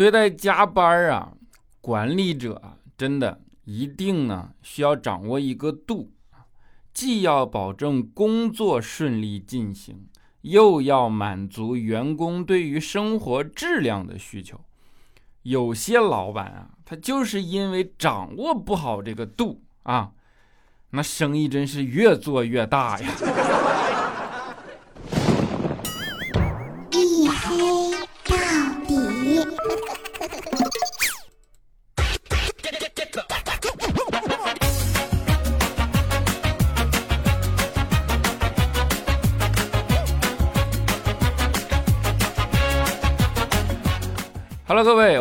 [0.00, 1.34] 对待加班啊，
[1.82, 6.10] 管理者真的一定呢需要掌握一个度，
[6.94, 10.06] 既要保证工作顺利进行，
[10.40, 14.58] 又要满足员工对于生活质量的需求。
[15.42, 20.12] 有些老板啊，他就是因为掌握不好这个度啊，
[20.92, 23.79] 那生意真是越做越大呀。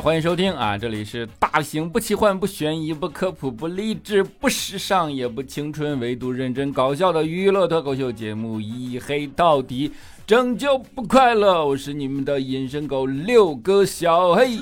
[0.02, 0.78] 欢迎收听啊！
[0.78, 9.90] 这里是大型不奇幻、不悬疑、不科普、不励志、不时尚也不青春，唯独认真搞笑的娱乐脱口秀节目《一黑到底》，
[10.26, 11.66] 拯救不快乐。
[11.66, 14.60] 我是你们的隐身狗六哥小黑。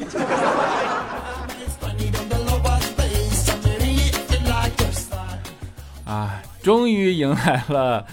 [6.05, 8.03] 啊，终于迎来了。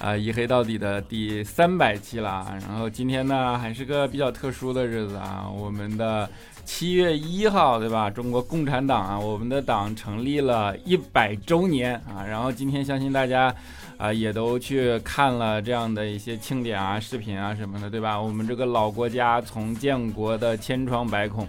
[0.00, 6.28] 啊，一黑到底的第三百期了，然后今天呢还是个比较特殊的日子啊，我们的
[6.64, 8.08] 七月一号，对吧？
[8.08, 13.54] 中国共产党啊，我们的党成立了一百周年啊，然后今天相信大家
[14.00, 18.20] 啊也都去看了这样的一些庆典啊、视频啊什么的，对吧？
[18.20, 21.46] 我们这个老国家从建国的千疮百孔。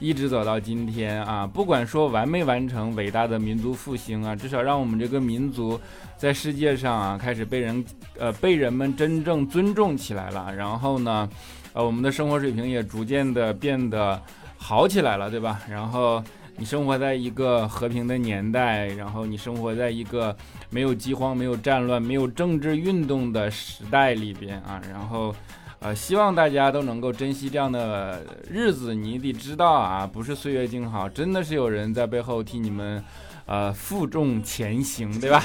[0.00, 5.80] 一直走到今天啊，不管说完没完成伟大的民族复兴啊，至少让我们这个民族
[6.18, 7.82] 在世界上啊开始被人
[8.18, 10.52] 呃被人们真正尊重起来了。
[10.54, 11.28] 然后呢，
[11.72, 14.20] 呃，我们的生活水平也逐渐的变得
[14.58, 15.60] 好起来了，对吧？
[15.70, 16.22] 然后
[16.56, 20.36] 你生活在一个和平的年代，然后你生活在一个
[20.70, 25.34] 没有饥荒、没有战乱、没有政治运动的时代里边啊，然后。
[25.80, 28.94] 呃，希望大家都能够珍惜这样的日子。
[28.94, 33.04] 你得知道啊，不是岁月静好，真的是有人在背后替你们，
[33.44, 35.42] 呃，负重前行，对吧？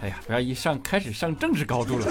[0.00, 2.06] 哎呀，不要一上开始上政治高度了。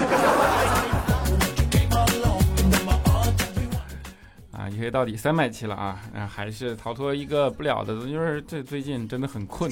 [4.80, 9.70] 啊，一黑到底三百期了啊，还是逃脱一个不了的，就是这最近真的很困。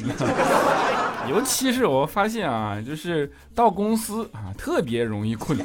[1.30, 5.58] 尤其是我发现啊，就是到公司啊，特别容易困。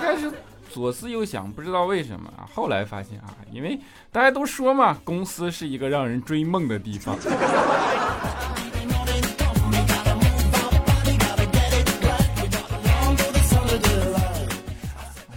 [0.00, 0.30] 但是
[0.70, 2.46] 左思右想，不知道为什么啊。
[2.54, 3.78] 后来发现啊，因为
[4.12, 7.18] 大家都说嘛，公司是一个让人追梦的地方。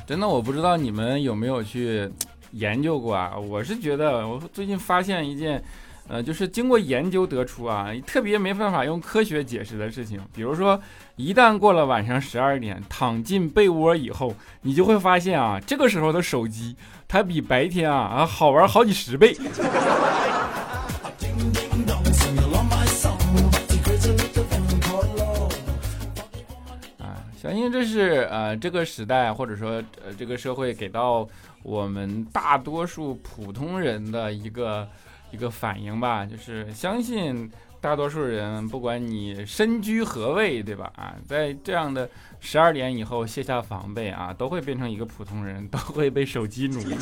[0.07, 2.09] 真的，我不知道你们有没有去
[2.55, 3.37] 研究过啊。
[3.37, 5.63] 我是觉得，我最近发现一件。
[6.07, 10.21] 呃，就是经过研究得出啊，特别没办法用科学解释的事情。
[10.35, 10.79] 比如说，
[11.15, 16.75] 一旦过了晚上十二点，躺进被窝以后，你就会发现啊，这个时候的手机
[17.07, 19.35] 它比白天啊啊好玩好几十倍。
[27.71, 31.27] 这是呃这个时代或者说呃这个社会给到
[31.63, 34.87] 我们大多数普通人的一个。
[35.31, 40.89] 一个反应吧，就是相信大多数人，不管你身居何位，对吧？
[40.95, 42.07] 啊，在这样的
[42.39, 46.95] 十二点以后卸下防备啊，都会变成一个普通人，都会被手机奴役。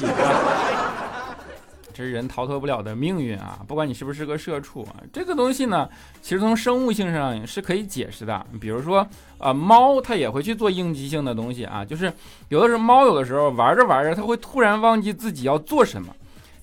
[1.93, 3.59] 这是人逃脱不了的命运啊！
[3.67, 5.87] 不管你是不是个社畜啊，这个东西呢，
[6.21, 8.45] 其实从生物性上是可以解释的。
[8.59, 12.11] 比如说啊，猫它也会去做应激性的东西啊，就是
[12.49, 16.13] 有的时候猫有的时候玩着玩着，它会突然忘记自己要做什么。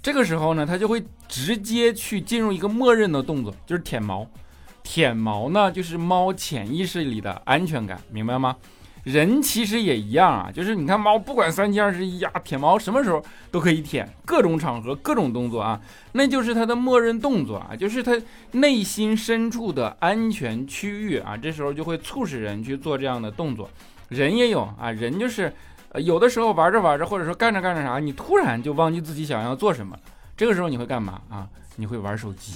[0.02, 4.26] 这个时候呢，它就会直接去进入一个默认的动作，就是舔毛。
[4.82, 8.56] 舔毛呢，就是猫潜意识里的安全感，明白吗？
[9.04, 15.80] 人其实也一样啊，就是你看猫，不管三七二十一呀，舔毛什么时候都可以舔，各种场合、各种动作啊，
[16.12, 18.12] 那就是它的默认动作啊，就是它
[18.52, 23.68] 内心深处的安全区域啊，这时候就会促使人去做这样的动作。
[24.08, 25.52] 人也有啊，人就是。
[25.96, 29.98] 有的时候玩着玩着，或者说干着干着啥，你突然就忘记自己想要做什么，
[30.36, 31.48] 这个时候你会干嘛啊？
[31.74, 32.52] 你会玩手机。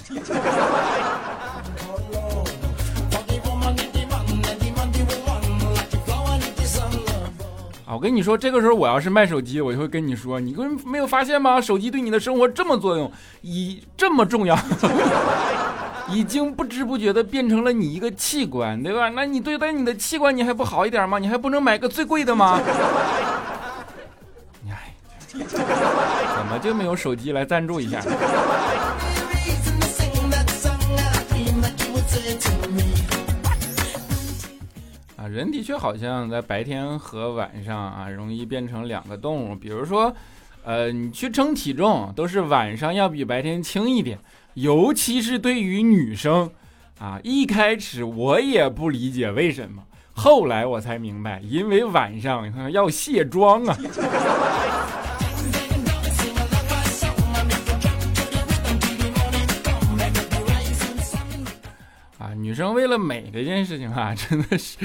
[7.95, 11.61] 我跟你说，这个时候我要是卖手机，我就会跟你说，你跟没有发现吗？
[11.61, 13.09] 手机对你的生活这么作用，
[13.41, 14.53] 已这么重要。
[16.11, 19.07] 已经不知不觉的变成了你一个器官，对吧？
[19.15, 21.19] 那你对待你的器官，你还不好一点吗？
[21.19, 22.59] 你还不能买个最贵的吗？
[24.69, 24.93] 哎，
[25.31, 28.01] 怎么就没有手机来赞助一下？
[35.27, 39.55] 人的确好像在白天和晚上啊，容易变成两个动物。
[39.55, 40.13] 比如说，
[40.63, 44.17] 呃，你去称体重都是晚上要比白天轻一点，
[44.55, 46.49] 尤其是对于女生，
[46.99, 49.83] 啊，一开始我也不理解为什么，
[50.13, 53.77] 后来我才明白，因为晚上要卸妆啊。
[62.55, 64.77] 女生为了美这件事情啊， 真的是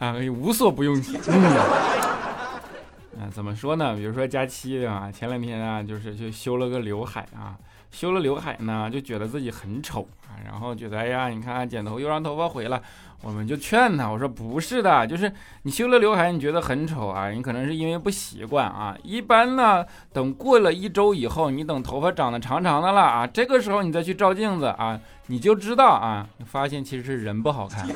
[0.00, 1.30] 啊，无所不用其极。
[1.30, 3.94] 啊，怎么说呢？
[3.94, 7.54] 比如说佳期啊，前两天啊，就是就修了个刘海啊，
[7.92, 12.82] 修了刘海呢，就觉得自己很丑啊，然后觉得哎呀，你看剪头又让头发毁了，
[13.26, 15.32] 我们就劝他，我说不是的，就是
[15.62, 18.94] 你修了刘海，你觉得很丑啊，你可能是因为不习惯啊。
[19.02, 19.82] 一般呢，
[20.12, 27.88] 等过了一周以后，你等头发长得长长的了啊，这个时候你再去照镜子啊，你就知道啊，你发现其实是人不好看。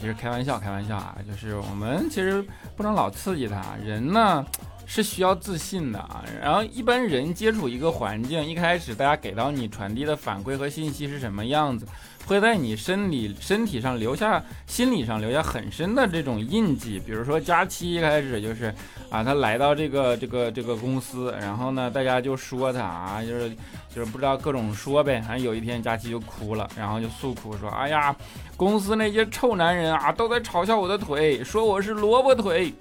[0.00, 2.42] 其实开玩笑，开玩笑啊，就是我们其实
[2.74, 3.62] 不能老刺激他。
[3.84, 4.44] 人呢
[4.86, 6.24] 是需要自信的啊。
[6.40, 11.86] 然后一般人接触一个环境，一开始大家给到你传递的反馈和信息是什么样子，
[12.26, 17.00] 会在你身体身体上留下、心理上留下很深的这种印记。
[17.04, 18.74] 比如说佳期一开始就是
[19.10, 23.50] 啊，他来到这个这个这个公司，然后呢，大家就说他啊，就是
[23.94, 25.20] 就是不知道各种说呗。
[25.20, 28.14] 反正有一天佳期就哭了，然后就诉苦说：“哎呀。”
[28.54, 32.72] 公司那些臭男人啊，都在嘲笑我的腿，说我是萝卜腿。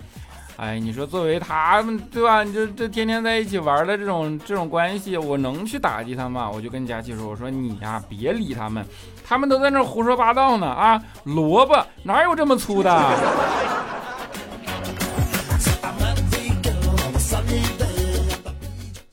[0.61, 2.43] 哎，你说作为他们对吧？
[2.43, 6.51] 你这这天天在一起玩的这种这种关系，我能去打击他吗？
[6.51, 8.85] 我就跟佳琪说，我说你呀，别理他们，
[9.27, 11.01] 他们都在那胡说八道呢啊！
[11.23, 12.91] 萝卜哪有这么粗的？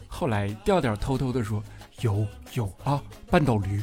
[0.07, 1.63] 后来调调偷偷的说，
[2.03, 3.01] 有有啊，
[3.31, 3.83] 半岛驴。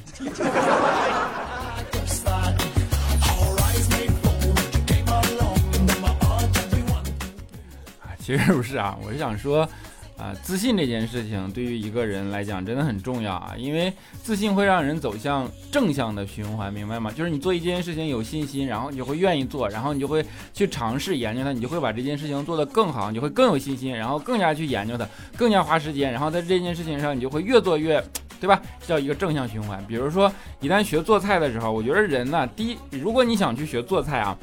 [8.25, 9.69] 其实不是啊，我是想说，
[10.17, 13.93] 啊，自信这件事情对于一个人来讲真的很重要啊，因为
[14.23, 17.11] 自信会让人走向正向的循环，明白吗？
[17.11, 20.25] 就是你做一件事情有信心，然后你就会愿意做，然后你就会
[20.55, 25.07] 去尝试研究它，你就会把这件事情做得更好，你就会更有信心，然后更加去研究它，
[25.37, 28.03] 更加花时间，然后在这件事情上你就会越做越，
[28.41, 28.59] 对吧？
[28.87, 29.85] 叫一个正向循环。
[29.85, 34.35] 比如说，一旦学做菜的时候，我觉得人呢，第一，如果你想去学做菜啊。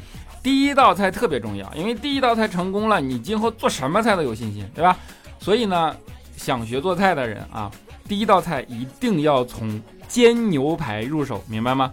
[0.42, 4.96] 第一道菜特别重要，因为第一道菜成功了，你今后做什么菜都有信心，对吧？
[5.38, 5.94] 所以呢，
[6.36, 7.70] 想学做菜的人啊，
[8.08, 11.92] 第一道菜一定要从煎牛排入手，明白吗？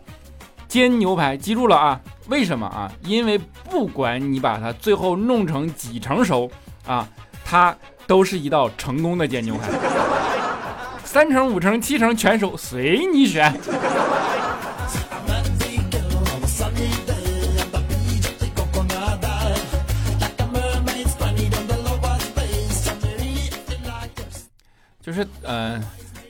[0.68, 2.02] 煎牛排，记住了啊？
[2.28, 2.92] 为什么啊？
[3.04, 6.50] 因为不管你把它最后弄成几成熟
[6.86, 7.08] 啊，
[7.46, 7.76] 它
[8.08, 9.70] 都是一道成功的煎牛排。
[11.04, 13.52] 三成、五成、七成全熟，随你选。
[25.10, 25.82] 就是嗯，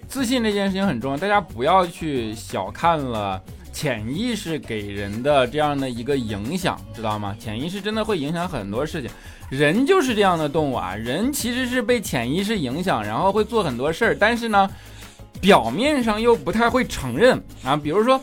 [0.07, 3.41] 自信这件事情很重要，大家不要去小看了
[3.73, 7.35] 潜意识给人的这样的一个影响，知道吗？
[7.37, 9.11] 潜意识真的会影响很多事情，
[9.49, 14.69] 人就是这样的动物啊，人其实是被潜意识影响，然后会做很多事儿，但是呢，
[15.41, 17.75] 表面上又不太会承认啊。
[17.75, 18.17] 比如说，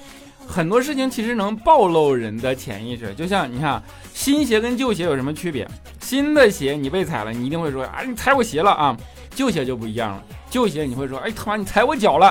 [0.46, 3.82] 很多事情其实能暴露人的潜意识，就像你看，
[4.14, 5.68] 新鞋跟旧鞋有什么区别？
[6.00, 8.96] 新的鞋你被踩了，你一定会说啊，你踩我鞋了啊。
[9.36, 10.22] 旧鞋就不一样了。
[10.48, 12.28] 旧鞋你会说，哎他妈你踩我脚了，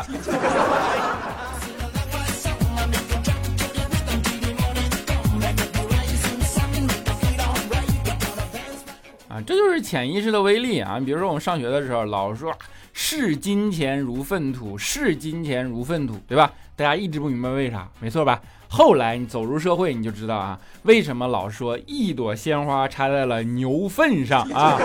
[9.30, 11.00] 啊，这就是潜意识的威力啊！
[11.00, 12.52] 比如说我们上学的时候，老师说
[12.92, 16.52] 视金钱如粪土，视金钱如粪土，对吧？
[16.76, 18.42] 大家一直不明白为啥，没错吧？
[18.68, 24.76] 后来你走入社会，你就知道啊，为什么老说一朵鲜花插在了牛粪上啊？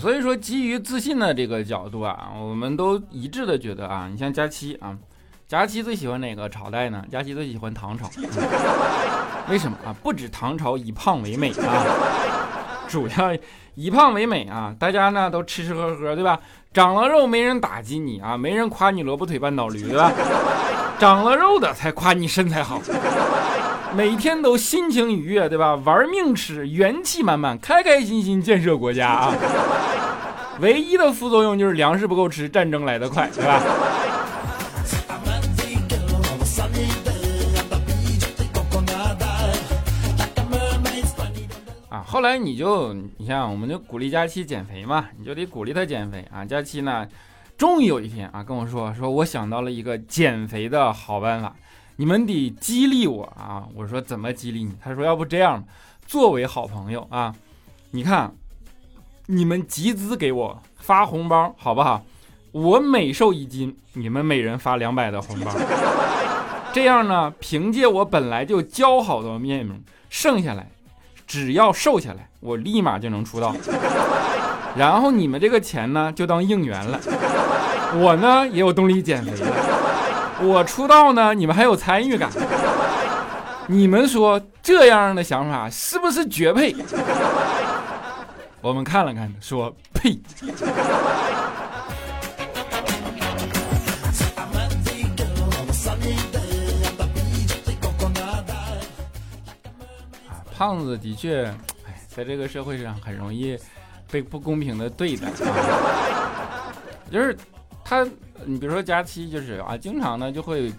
[0.00, 4.96] 所以说，基于自信的这个角度啊，我们都一致的觉得啊，你像佳期啊，
[5.46, 7.04] 佳期最喜欢哪个朝代呢？
[7.12, 8.08] 佳期最喜欢唐朝。
[9.50, 9.94] 为什么啊？
[10.02, 11.84] 不止唐朝以胖为美啊，
[12.88, 13.36] 主要
[13.74, 16.40] 以胖为美啊，大家呢都吃吃喝喝，对吧？
[16.72, 20.10] 长了肉没人打击你啊，没人夸你萝卜腿半倒驴，对吧？
[20.98, 22.80] 长了肉的才夸你身材好。
[23.94, 25.74] 每天都心情愉悦，对吧？
[25.74, 29.34] 玩命吃，元气满满，开开心心建设国家啊！
[30.60, 33.62] 唯一的副作用就是粮食不够吃，战争来得快，对吧？
[41.88, 46.44] 啊，后来你就你像我们就鼓励佳期减肥嘛，你就得鼓励他减肥啊。
[46.44, 47.06] 佳期呢，
[47.58, 51.56] 终于有一天啊跟我说说，我想到了一个减肥的好办法，
[52.00, 53.62] 你们得激励我啊。
[53.74, 54.72] 我说怎么激励你？
[54.82, 55.62] 他说要不这样，
[56.06, 57.34] 作为好朋友啊，
[57.90, 58.32] 你看
[59.26, 62.02] 你们集资给我发红包好不好？
[62.52, 65.52] 我每瘦一斤，你们每人发两百的红包。
[66.72, 69.78] 这样呢，凭借我本来就姣好的面容，
[70.08, 70.70] 剩下来。
[71.26, 73.54] 只要瘦下来，我立马就能出道。
[74.74, 76.98] 然后你们这个钱呢，就当应援了。
[77.96, 79.49] 我呢也有动力减肥了。
[80.42, 82.30] 我出道呢，你们还有参与感。
[83.66, 86.74] 你们说这样的想法是不是绝配？
[88.60, 90.18] 我们看了看，说呸。
[100.28, 101.44] 啊胖子的确，
[101.86, 103.56] 哎，在这个社会上很容易
[104.10, 105.28] 被不公平的对待。
[107.10, 107.36] 就是
[107.84, 108.06] 他，
[108.46, 110.72] 你比如说佳期，就是啊，经常呢就会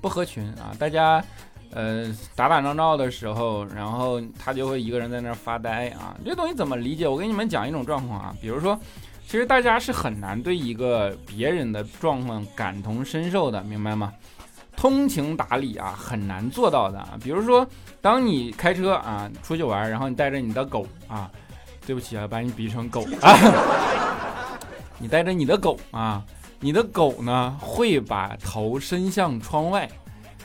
[0.00, 0.74] 不合群啊。
[0.78, 1.22] 大家
[1.70, 6.16] 呃打打闹闹的时候，然后他就会一个人在那儿发呆啊。
[6.24, 7.06] 这东西怎么理解？
[7.06, 8.34] 我给你们讲一种状况啊。
[8.40, 8.78] 比如说，
[9.26, 14.12] 其实大家是很难对一个别人的状况感同身受的，明白吗？
[14.74, 17.16] 通情达理啊，很难做到的啊。
[17.22, 17.66] 比如说，
[18.00, 21.30] 当你开车啊出去玩，然后你带着你的狗啊，
[21.86, 23.36] 对不起啊，把你比成狗啊，
[24.98, 26.24] 你带着你的狗啊，
[26.64, 29.90] 你的狗呢会把头伸向窗外，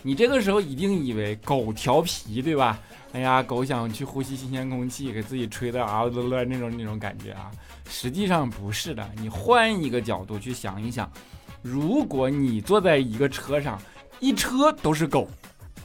[0.02, 2.80] 你这个时候一定以为狗调皮，对吧？
[3.14, 7.52] 哎呀，狗想去呼吸新鲜空气，给自己吹的啊乐乐那种那种感觉啊，
[7.88, 9.08] 实际上不是的。
[9.18, 11.08] 你换一个角度去想一想，
[11.62, 13.80] 如果你坐在一个车上。
[14.20, 15.30] 一车都是狗，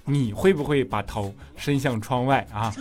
[0.07, 2.73] 你会不会把头伸向窗外啊？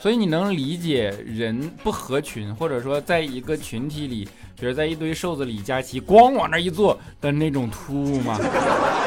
[0.00, 4.28] 所以你能理解人不合群，或者说在一个群体里，
[4.58, 8.38] 比如在一堆瘦子里，佳琪光往那一坐的那种突兀吗？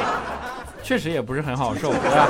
[0.83, 2.27] 确实也不是很好受，对吧？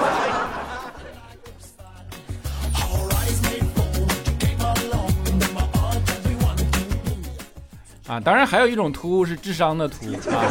[8.07, 10.45] 啊，当然还有一种突兀是智商的突兀啊，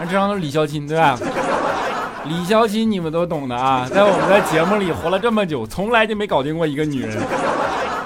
[0.00, 1.16] 那智商都是李孝钦对吧？
[2.26, 7.18] 李潇钦你们都懂的啊，在我们的节目里活了这么久，从来就没搞定过一个女人。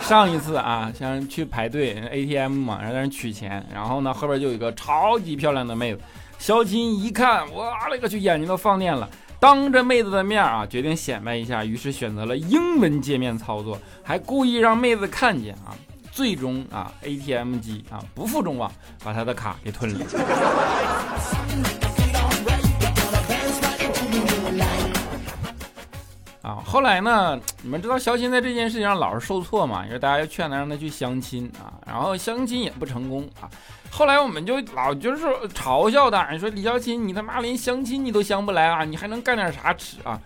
[0.01, 6.01] 上一次啊，像去排队 ATM 嘛，然后在那取钱，然后呢后边就有一个超级漂亮的妹子，
[6.39, 9.09] 潇钦一看，哇了个去，眼睛都放电了，
[9.41, 15.75] 当着妹子的面啊，决定显摆一下，于是选择了英文界面操作，还故意让妹子看见啊。
[16.13, 18.71] 最终啊，ATM 机啊不负众望，
[19.03, 20.07] 把他的卡给吞了。
[26.45, 29.87] 啊，后来呢，你们知道肖钦在这件事情上老是受挫嘛？
[29.87, 33.49] 因为大家又劝他让他去相亲啊，然后相亲也不成功啊。
[33.91, 35.25] 后来我们就老就是
[35.55, 40.21] 嘲笑他，你说李肖钦，你他妈连相亲你都相不来啊，你还能干点啥吃啊？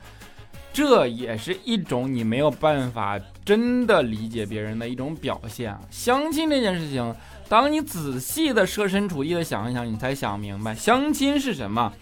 [0.73, 5.81] 这也是一种你没有办法真的理解别人的一种表现啊！
[5.91, 7.15] 相亲这件事情，
[7.49, 11.93] 当你仔细的设身处地的想一想，你才想明白，相亲是什么？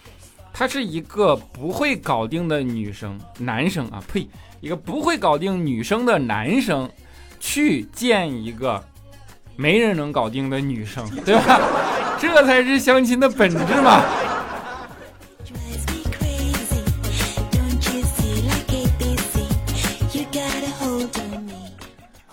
[0.59, 4.27] 他是一个不会搞定的女生、男生啊，呸，
[4.63, 6.91] 一个不会搞定女生的男生，
[7.39, 8.83] 去见一个
[9.55, 11.61] 没人能搞定的女生， 对吧？
[12.19, 14.03] 这才是相亲的本质嘛！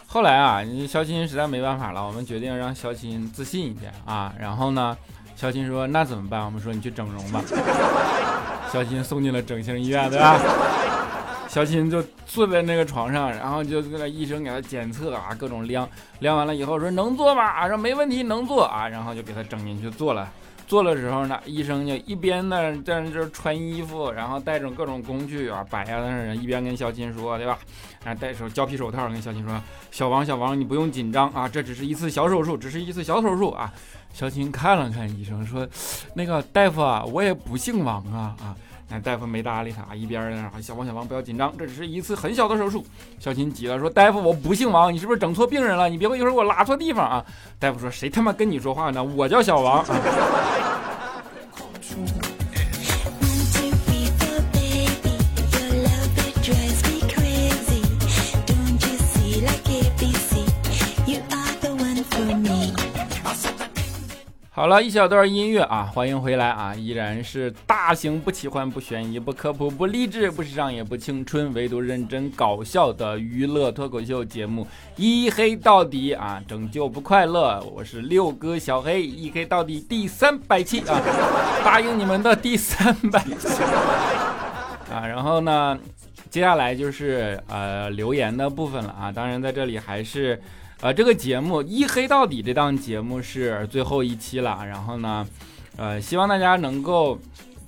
[0.07, 4.33] 后来啊，你肖钦实在没办法了，我们决定让肖钦自信一点啊。
[4.39, 4.95] 然后呢，
[5.35, 7.41] 肖新说：“那怎么办？”我们说：“你去整容吧。
[8.71, 10.39] ”肖新送进了整形医院，对吧？
[11.47, 15.87] 肖新就坐在那个床上，然后就那个医生给他检测啊，各种量，
[16.19, 20.27] 量完了以后说：“能做吗？”说：“没问题，能做啊。”然后就给他整进去做了。
[20.67, 27.57] 做的时候呢，医生就一边呢在那这穿衣服，然后带着各种工具啊摆啊在那，一边跟小琴说，对吧？
[28.03, 33.71] 啊，戴手胶皮手套跟小琴说：“小王，小王，你不用紧张啊，这只是一次小手术，只是一次小手术啊。”
[34.13, 35.67] 小琴看了看医生说
[36.13, 38.55] ：“那个大夫啊，我也不姓王啊啊。”
[38.89, 42.85] 那大夫没搭理他，一边儿小王，小王不要紧张，这只是一次很小的手术。
[43.19, 45.89] 小琴急了说：“大夫，我不姓王，你是不是整错病人了？
[45.89, 47.25] 你别我一会儿给我拉错地方啊！”
[47.57, 49.03] 大夫说：“谁他妈跟你说话呢？
[49.03, 49.83] 我叫小王。
[64.55, 66.75] ”好了一小段音乐啊，欢迎回来啊！
[66.75, 77.59] 依然是大型不奇幻不悬疑不科普不励志不时尚也不青春，唯独认真搞笑的娱乐脱口秀节目，一黑到底啊，拯救不快乐。
[77.75, 81.01] 我是六哥小黑，一黑到底第三百期啊，
[81.65, 83.47] 答应你们的第三百期
[84.93, 85.07] 啊。
[85.07, 85.75] 然后呢，
[86.29, 89.11] 接下来就是呃留言的部分了啊。
[89.11, 90.39] 当然在这里还是。
[90.83, 95.25] 呃，这个节目一黑到底这档节目是最后一期了，然后呢，
[95.77, 97.17] 呃，希望大家能够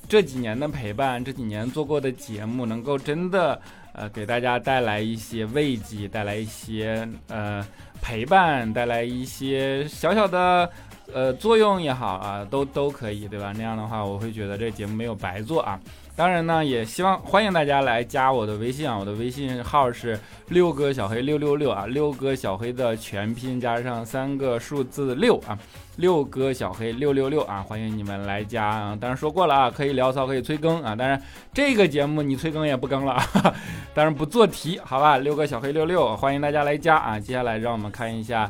[0.05, 3.57] 这几年的陪伴，这几年做过的节目，能够真的
[3.93, 7.65] 呃给大家带来一些慰藉，带来一些呃
[8.01, 10.69] 陪伴，带来一些小小的
[11.13, 13.53] 呃作用也好啊，都都可以，对吧？
[13.55, 15.79] 那样的话，我会觉得这节目没有白做啊。
[16.15, 20.17] 当然呢，也希望欢迎大家来加我的微信啊，我的微信号是
[20.47, 25.59] 六哥小黑六六六啊，六哥小黑的全拼加上三个数字六啊，
[25.97, 28.97] 六哥小黑六六六啊，欢迎你们来加啊。
[28.99, 30.95] 当然说过了啊，可以聊骚，可以催更啊。
[30.95, 31.21] 当然
[31.53, 33.53] 这个节目你催更也不更了啊，
[33.93, 35.17] 当然不做题，好吧？
[35.17, 37.19] 六哥小黑六六，欢迎大家来加啊。
[37.19, 38.49] 接下来让我们看一下，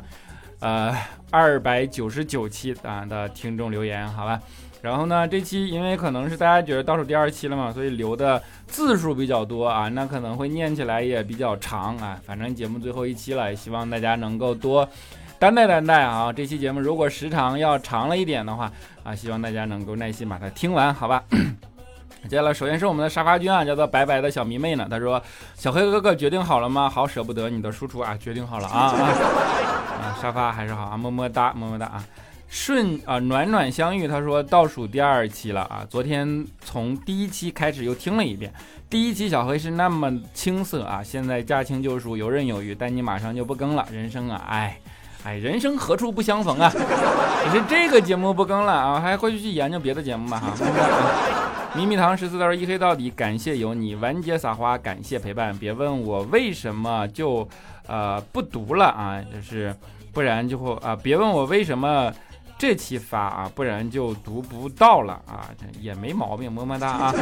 [0.60, 0.94] 呃，
[1.32, 4.40] 二百九十九期啊的听众留言，好吧？
[4.86, 12.16] 然后呢，这期因为可能是大家觉得倒数第二期了嘛，所以留的字数比较多啊，那可能会念起来也比较长啊。
[12.24, 14.88] 反正节目最后一期了，也希望大家能够多
[15.40, 16.32] 担待担待啊。
[16.32, 18.70] 这期节目如果时长要长了一点的话
[19.02, 21.20] 啊，希望大家能够耐心把它听完，好吧？
[22.30, 25.20] 接下来，首先是我们的沙发君啊，叫做白白的小迷妹呢，他说
[25.58, 26.88] ：“小黑哥哥决定好了吗？
[26.88, 28.94] 好舍不得你的输出啊，决定好了啊
[29.98, 32.04] 啊，沙发还是好啊，么么哒，么么哒啊。”
[32.48, 34.06] 顺啊，暖暖相遇。
[34.06, 38.52] 他说倒数第二期了啊，昨天从第一期开始又听了一遍。
[38.88, 42.72] 第一期小黑是那么青涩啊，现在驾轻就熟，游刃有余。
[42.72, 44.78] 但你马上就不更了，人生啊，哎
[45.24, 46.70] 哎，人生何处不相逢啊？
[47.50, 50.54] 只是这个节目不更了啊，还会去去研究别的节目吧哈。
[51.74, 55.54] 咪咪糖十四道一黑到底，感谢有你，完结撒花，感谢陪伴。
[55.58, 57.46] 别问我为什么就
[57.88, 59.74] 呃不读了啊，就是
[60.12, 62.12] 不然就会啊，别问我为什么。
[62.58, 65.48] 这期发啊，不然就读不到了啊，
[65.80, 67.14] 也没毛病，么么哒啊！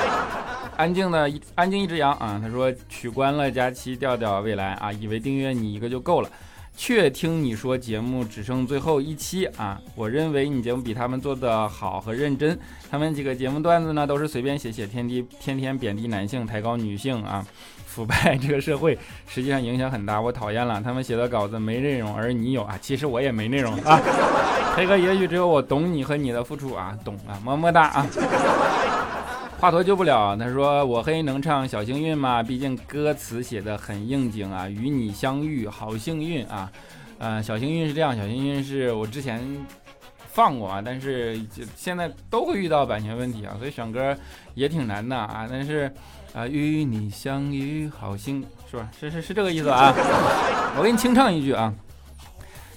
[0.76, 6.30] 安静的安静一只羊啊，他说取关了佳期调调未来啊，以为订阅你一个就够了，
[6.74, 12.58] 却听你说节目只剩最后一期啊，我认为你节目比他们做的好和认真，
[12.90, 17.46] 他们几个节目段子呢都是随便写写，天地天天贬低男性，抬高女性啊。
[18.00, 20.80] 腐败这个社会实际上影响很大，我讨厌了。
[20.80, 22.78] 他们写的稿子没内容，而你有啊。
[22.80, 24.00] 其实我也没内容啊。
[24.74, 28.06] 黑哥，也许只有我懂你和你的付出啊，懂啊，么么哒啊。
[29.58, 32.42] 华佗救不了，他说我黑能唱小幸运吗？
[32.42, 34.66] 毕竟歌词写的很应景啊。
[34.66, 36.72] 与你相遇，好幸运啊。
[37.18, 39.44] 呃，小幸运是这样，小幸运是我之前
[40.32, 44.16] 放过啊，但是就现在都会遇到版权问题啊，所以选歌
[44.54, 45.46] 也挺难的啊。
[45.50, 45.92] 但是。
[46.32, 48.88] 啊，与你相遇好幸，是吧？
[48.98, 49.92] 是是是这个意思啊！
[50.76, 51.74] 我给你清唱一句啊。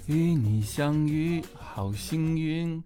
[0.07, 2.83] 与你相遇好幸运，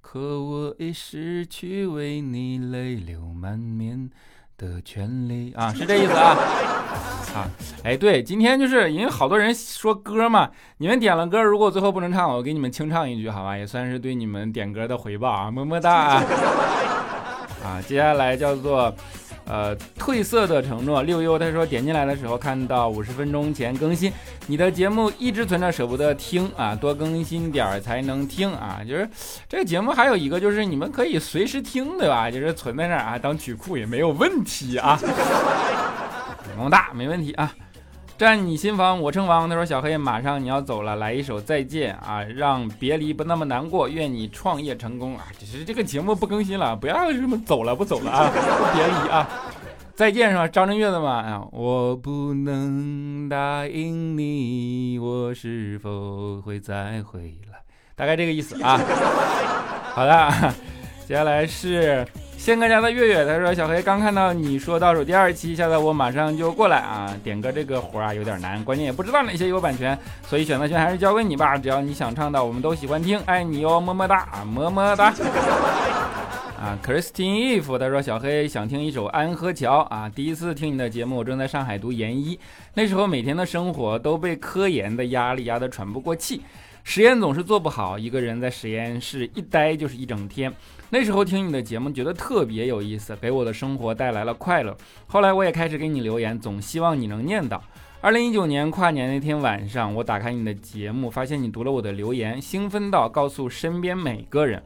[0.00, 4.08] 可我已失去为你泪流满面
[4.56, 5.74] 的权利啊！
[5.74, 6.38] 是这意思啊。
[7.34, 7.50] 啊，
[7.82, 10.48] 哎，对，今天就是因为好多人说歌嘛，
[10.78, 13.58] 你们点了歌，如果最后不能唱，我给你们清唱一句，好吧？
[13.58, 16.22] 也算是对你们点歌的回报啊，么么哒啊！
[17.66, 18.94] 啊，接下来叫做。
[19.46, 24.12] 呃，褪色的承诺，六优他说点进来的时候看到五十分钟前更新，
[24.46, 28.80] 你的节目一直存着，舍不得听啊，多更新点儿才能听啊。
[28.88, 29.08] 就是
[29.48, 32.30] 这个节目还有一个就是你们可以随时听，对吧？
[32.30, 34.98] 就是存在那儿啊，当曲库也没有问题啊。
[36.56, 37.52] 么么哒，没问题啊。
[38.16, 39.48] 占你心房，我称王。
[39.48, 43.88] 他说：“小黑，马上你要走了，来一首再见啊，让别离不那么难过。
[43.88, 45.26] 愿你创业成功啊！
[45.36, 49.28] 只是这个节目不更新了，不要什么走了不走了啊，不别离啊，
[49.96, 50.46] 再见是吧？
[50.46, 57.58] 张震岳的嘛啊，我不能答应你，我是否会再回来？
[57.96, 58.80] 大概这个意思啊。
[59.92, 60.54] 好的，
[61.08, 62.06] 接下来是。”
[62.44, 67.10] 仙哥家的月月他说：“小黑刚看到你说倒数第二期，现在我马上就过来啊！
[67.24, 71.56] 点歌这个活啊有点难，关键也不知道哪些有版权，所以选择权还是交给你吧。
[71.56, 75.06] 只要你想唱的，我们都喜欢听，爱你哟，么么哒，么么哒。”
[76.60, 82.38] 啊，Christine Eve 他说：“小黑想听一首《安河桥》啊，第一次听你的节目，我正在上海读研一，
[82.74, 86.42] 那时候每天的生活都被科研的压力压得喘不过气。”
[86.86, 90.52] 实验总是做不好，一个人在实验室一待就是一整天。
[90.94, 94.76] 那时候听你的节目，觉得特别有意思，给我的生活带来了快乐。
[95.08, 97.60] 后来我也开始给你留言，总希望你能念到。
[98.00, 104.62] 二零一九年跨年那天晚上，我打开你的节目，发现你读了我的留言，兴奋到告诉身边每个人。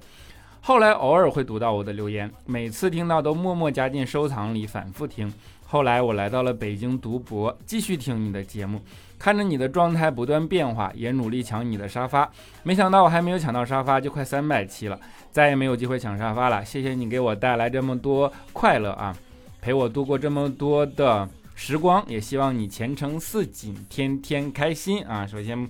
[0.61, 5.33] 后来偶尔会读到我的留言，每次听到都默默加进收藏里，反复听。
[5.71, 8.81] 后来我来到了北京读博，继续听你的节目，
[9.19, 12.27] 看着你的状态不断变化，也努力抢你的沙发。
[12.63, 14.99] 没想到我还没有抢到沙发，就快三百期了，
[15.31, 16.65] 再也没有机会抢沙发了。
[16.65, 19.15] 谢谢你给我带来这么多快乐啊，
[19.61, 25.27] 陪我度过这么多的时光，也希望你前程似锦，天天开心啊！
[25.27, 25.69] 首先，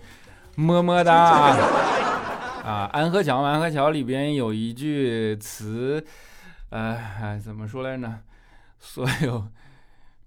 [0.55, 1.57] 么么哒啊！
[2.65, 6.07] 啊，安河桥，安河桥里边有一句词，
[6.71, 8.15] 呃，怎么说来着？
[8.79, 9.43] 所有。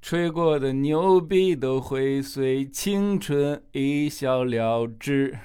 [0.02, 5.38] 吹过的牛逼都会随青春一笑了之，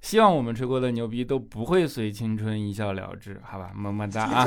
[0.00, 4.46] 希望我们吹过的牛逼都不会随青春一笑了之，好吧，么么哒啊！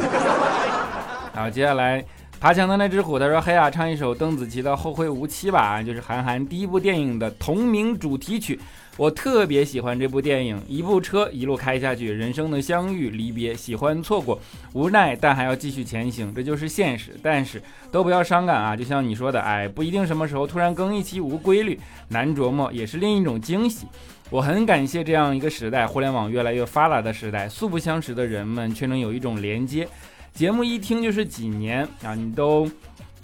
[1.36, 2.04] 好，接下来
[2.40, 8.58] 爬墙的那只虎他说：“嘿呀，唱一首邓紫棋的《后会无期》吧，就是韩寒第一部电影的同名主题曲。”
[8.98, 14.40] 我特别喜欢这部电影，一部车一路开下去，人生的相遇、离别、喜欢、错过、
[14.72, 17.14] 无奈，但还要继续前行，这就是现实。
[17.22, 21.78] 但是都不要伤感啊，就像你说的，哎，不一定什么时候突然更一期无规律，
[22.08, 23.86] 难琢磨，也是另一种惊喜。
[24.30, 29.86] 我很感谢这样一个时代，互联网越来越发达的时代，素不相识的人们却能有一种连接。
[30.34, 32.70] 节目一听就是几年啊，你都。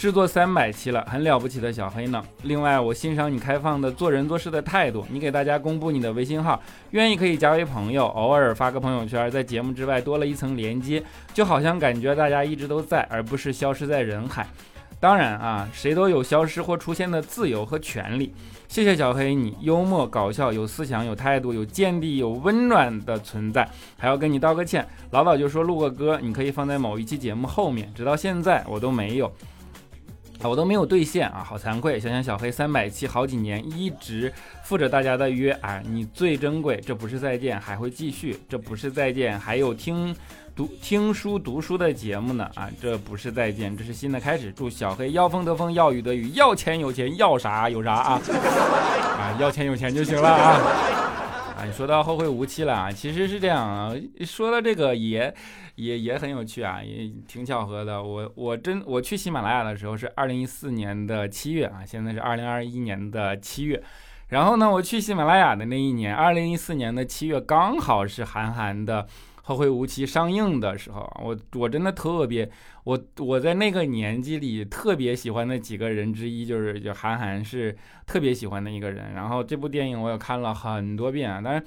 [0.01, 2.23] 制作三百期了，很了不起的小黑呢。
[2.41, 5.05] 另外，我欣赏你开放的做人做事的态度。
[5.11, 6.59] 你给大家公布你的微信号，
[6.89, 11.03] 愿意可以加为朋友，偶尔发个朋友圈，在节目之外多了一层连接，
[11.35, 14.47] 就好像感觉大家一直都在，而不是消失在人海。
[14.99, 18.33] 当然啊，谁都有消失或出现的自由和权利。
[18.67, 23.69] 谢谢小黑，你幽默搞笑，有思想，有态度，有见地，有温暖的存在。
[23.99, 29.31] 还要跟你道个歉，老早就说录个歌，你可以放在某一期节目后面，直到现在我都没有。
[30.49, 31.99] 我都没有兑现啊，好惭愧！
[31.99, 34.31] 想想小黑三百期好几年一直
[34.63, 40.15] 附着大家的约啊，你最珍贵，这不是再见，还会继续，这不是再见，还有听
[40.55, 44.51] 读听书读书的节目呢啊，这不是再见，这是新的开始。
[44.51, 48.21] 祝小黑要风得风，要雨得雨，要钱有钱，要啥有啥啊
[49.17, 50.59] 啊，要钱有钱就行了啊
[51.61, 51.65] 啊。
[51.65, 53.93] 你说到后会无期了啊，其实是这样啊。
[54.25, 55.33] 说到这个也
[55.75, 58.01] 也也很有趣啊，也挺巧合的。
[58.01, 63.81] 我我真我去喜马拉雅的时候是二零一四年的七月啊，现在是二零二一年的七月。
[64.29, 69.07] 然后呢，我去喜马拉雅的那一年，二零一四年的七月，刚好是韩寒的。
[69.43, 72.49] 后会无期上映的时候，我我真的特别，
[72.83, 77.75] 我我在那个年纪里特别喜欢的几个人之一，就是就韩寒是
[78.05, 79.13] 特别喜欢的一个人。
[79.13, 81.65] 然后这部电影我也看了很多遍啊，但是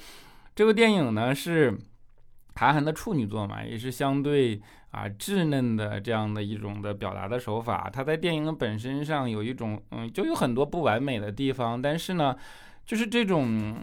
[0.55, 1.77] 这部电影呢是
[2.55, 4.61] 韩寒的处女作嘛，也是相对
[4.93, 7.91] 啊稚嫩的这样的一种的表达的手法。
[7.93, 12.37] 他在电影本身上有一种嗯，就有很多不完美的地方，但是呢，
[12.87, 13.77] 就是这种。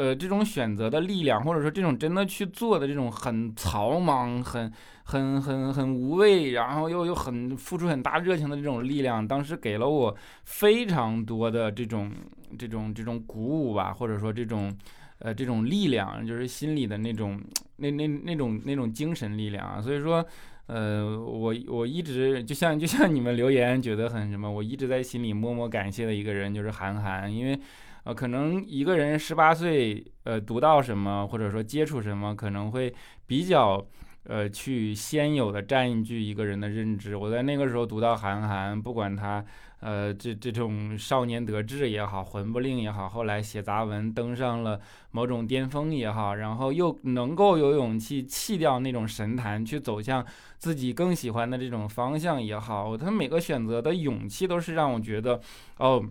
[0.00, 4.72] 呃，这种选择的力量，或者说这种真的去做的这种很草莽、很
[5.04, 12.10] 很很很无畏，然后又又很付出很大热情的这种力量，当时给了我非常多的这种
[12.58, 14.74] 这种这种鼓舞吧，或者说这种
[15.18, 17.38] 呃这种力量，就是心里的那种
[17.76, 19.82] 那那那种那种精神力量啊。
[19.82, 20.24] 所以说，
[20.64, 27.60] 呃，我我一直就像就像你们留言觉得很什么，我一直在心里默默感谢的一个人就是韩寒，因为。
[28.04, 32.92] 呃，可能一个人十八岁，呃，读到什么或者说接触什么，可能会
[33.26, 33.84] 比较，
[34.24, 37.14] 呃，去先有的占据一个人的认知。
[37.14, 39.44] 我在那个时候读到韩寒，不管他，
[39.80, 50.24] 呃，这这种少年得志也好，魂不吝也好，后来写杂文登上了某种巅峰也好，然后又能够有勇气弃掉那种神坛，去走向
[50.56, 55.38] 自己更喜欢的这种方向也好，他每个选择的勇气都是让我觉得，
[55.76, 56.02] 哦。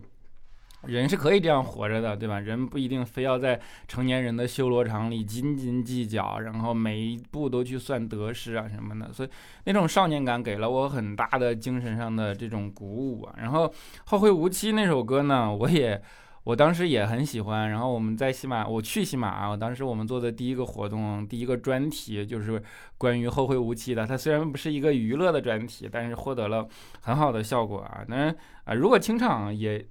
[0.86, 2.40] 人是可以这样活着的，对吧？
[2.40, 9.12] 人不一定非要在成年人的修罗场里斤斤计较，然后每一步都去算得失啊什么的。
[9.12, 9.28] 所以
[9.64, 13.34] 那种少年感给了我很大的精神上的这种鼓舞啊。
[13.36, 13.66] 然后
[14.06, 16.00] 《后会无期》那首歌呢， 我也
[16.44, 17.68] 我当时也很喜欢。
[17.68, 22.62] 然后我们在喜马，我去喜马，我当时我们做的第一个活动，第一个专题就是
[22.96, 24.06] 关于《后会无期》的。
[24.06, 26.66] 它虽然不是一个娱乐的专题，但是获得了
[27.02, 28.02] 很好的效果啊。
[28.08, 29.84] 当然啊，如果清唱也。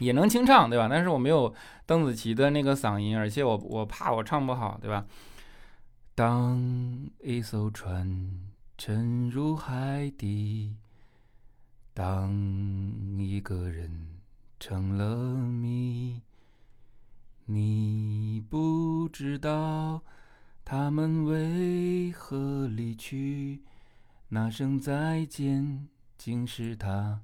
[0.00, 0.88] 也能清唱，对吧？
[0.90, 1.54] 但是我没有
[1.86, 5.06] 邓紫棋的那个嗓音，而且我我怕我唱不好，对吧？
[6.14, 10.76] 当一艘船沉入海底，
[11.94, 12.32] 当
[13.18, 14.20] 一个人
[14.58, 16.20] 成了谜，
[17.46, 20.02] 你不知道
[20.64, 23.62] 他们为何离去，
[24.28, 27.20] 那声再见竟是他。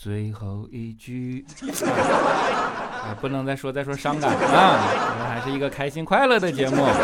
[0.00, 1.44] 最后一句，
[1.82, 6.84] 啊，不能再说再说伤感啊，我们还是一个开心快乐的节目。
[6.84, 6.94] 啊，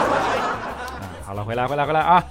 [1.27, 2.25] 好了，回来回来回来啊！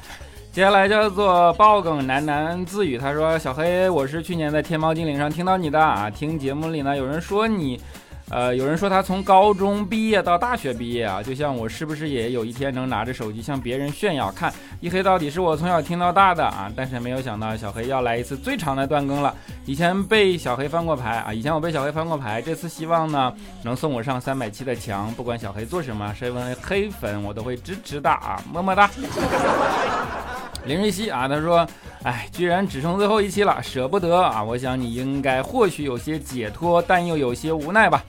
[0.53, 7.81] 接下来叫做爆梗喃喃自语，他说：“小黑，我是去年在天猫精灵上听到你的啊，听节目里呢有人说你。”
[8.29, 14.31] 呃，有人说他从高中毕业到大学毕业啊，就像我是不是也有一天能拿着手机向别人炫耀？
[14.31, 19.35] 看一黑到底是我从小听到大的啊，但是没有想到小黑要来一次最长的断更了。
[19.65, 23.31] 以前被小黑翻过牌啊，以前我被小黑翻过牌，这次希望呢
[23.63, 28.89] 能送我上三百七的墙，不管小黑做什么，身为黑粉我都会支持的啊，么么哒。
[30.65, 31.67] 林瑞希啊，他说，
[32.03, 34.41] 哎，居然只剩最后一期了，舍不得啊！
[34.41, 38.03] 我想你应该或许有些解脱，但又有些无奈吧。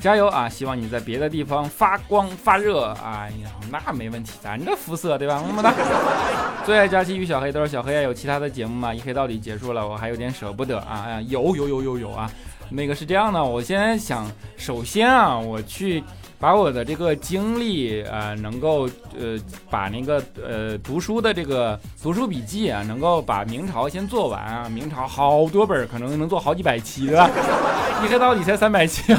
[0.00, 0.48] 加油啊！
[0.48, 2.86] 希望你在别的地方发光发热。
[3.04, 5.40] 哎呀，那没问题，咱这肤色对吧？
[5.46, 5.72] 么么哒。
[6.66, 8.92] 最爱佳期与小黑都是小黑啊，有其他的节目吗？
[8.92, 11.04] 一黑到底结束了，我还有点舍不得啊！
[11.06, 12.28] 哎呀，有有有有有啊！
[12.68, 16.02] 那个是这样的，我现在想，首先啊，我去。
[16.42, 19.38] 把我的这个经历啊，能够呃
[19.70, 24.68] 把那个呃读书的这个读书笔记啊，能够把明朝先做完啊。
[24.68, 27.30] 明朝好多本，可能能做好几百期，对吧？
[28.02, 29.14] 一黑到底才三百期，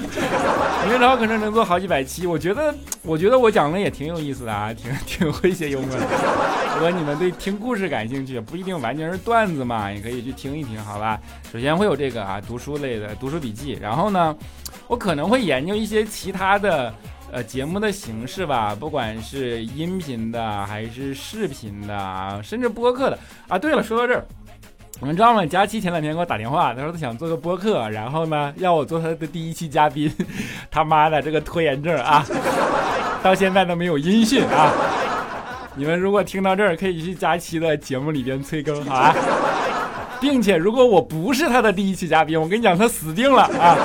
[0.90, 2.28] 明朝可能能做好几百期。
[2.28, 6.06] 我觉得，我觉得我讲的也挺有意思的啊，挺挺诙谐幽默的。
[6.76, 11.18] 如果你们对听故事感兴趣，不一定完全是段子嘛，也可以去听一听，好吧？
[11.54, 14.36] 首先会有这个啊读书类的读书笔记，然后呢，
[14.90, 16.94] 我可能会研究一些其他的。
[17.34, 23.18] 呃，节目的形式吧，不管是音频的还是视频的，甚至播客的
[23.48, 23.58] 啊。
[23.58, 24.24] 对了，说到这儿，
[25.00, 25.44] 你们知道吗？
[25.44, 30.14] 佳期前两天给我打电话，他说他想做个播客，然后呢要我做他的第一期嘉宾。
[30.70, 32.24] 他妈的，这个拖延症啊，
[33.24, 34.72] 到现在都没有音讯啊！
[35.76, 39.16] 你们如果听到这儿，可以去佳期的节目里边催更，好啊。
[40.22, 43.76] 并且如果我不是他的第一期嘉宾，我跟你讲，他死定了啊！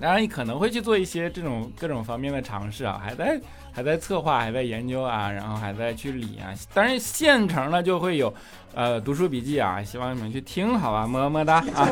[0.00, 3.40] 当然，你可能会去做一些这种各种方面的尝试啊，还在
[3.72, 6.52] 还在策划，还在研究啊，然后还在去理啊。
[6.74, 8.32] 当然，现成的就会有，
[8.74, 11.88] 呃，读书笔记啊，希望你们去听，好吧，么么哒啊。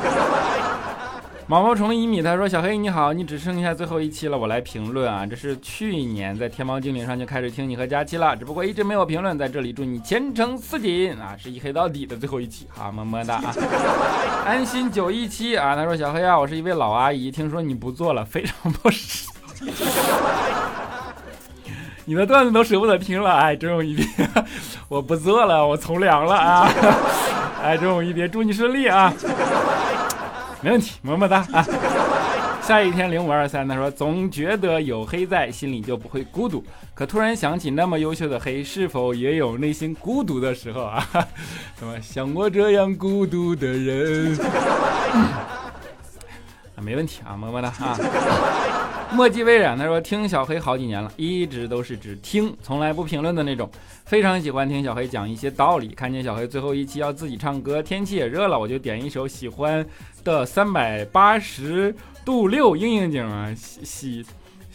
[1.46, 5.26] 毛毛虫一米他说：“小黑你好，你只剩下最后一期了，我来评论啊。
[5.26, 11.36] 这是去年在天猫精灵上就开始听你和佳期了，只不过一直没有评论，在这里祝你前程似锦啊！
[11.38, 13.54] 是一黑到底的最后一期，好么么哒啊！
[14.46, 19.30] 安心九一七啊，他说小黑啊，我是一位老阿姨，听说你不做了，非常不舍，
[22.06, 24.06] 你的段子都舍不得听了，哎，真有一别，
[24.88, 26.66] 我不做了，我从良了啊，
[27.62, 29.12] 哎，真有一别，祝你顺利啊。”
[30.64, 31.62] 没问题，么么哒啊！
[32.62, 36.64] 下一天零五二三，他说总觉得有黑在，心里就不会孤独。
[36.94, 41.06] 可突然想起，那么优秀的黑，是否也有内心孤独的时候啊？
[41.78, 44.38] 什么像我这样孤独的人？
[46.76, 47.98] 啊，没问题啊，么么哒啊！
[49.14, 53.70] 墨迹未染，他说听小黑好几年了，一直都是只听，从来不评论的那种。
[54.04, 55.88] 非常喜欢听小黑讲一些道理。
[55.88, 59.86] 看见小黑最后一期要自己唱歌，天气也热了，我就点一首喜欢
[60.24, 64.26] 的三百八十度六应应景啊，喜喜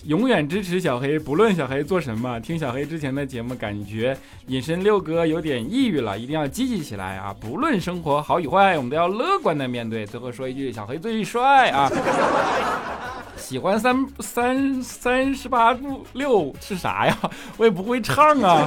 [0.06, 2.40] 永远支持小黑，不论小黑做什么。
[2.40, 7.36] 听小黑之前的节目，感觉隐身六哥有点抑郁了，一定要积极起来啊！
[7.40, 10.06] 不论生活好与坏，我们都要乐观的面对。
[10.06, 11.92] 最后说一句，小黑最帅啊！
[13.36, 17.18] 喜欢三三三十八度六是啥呀？
[17.58, 18.66] 我也不会唱啊，